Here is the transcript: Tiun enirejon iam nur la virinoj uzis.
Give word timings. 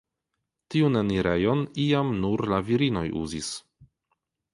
Tiun 0.75 0.95
enirejon 1.01 1.61
iam 1.83 2.09
nur 2.23 2.43
la 2.53 2.59
virinoj 2.71 3.05
uzis. 3.21 3.51